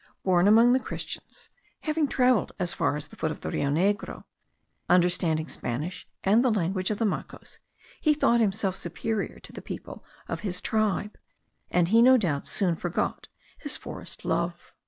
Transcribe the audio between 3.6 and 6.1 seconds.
Negro, understanding Spanish